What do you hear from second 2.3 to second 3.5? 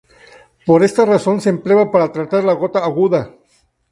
la gota aguda.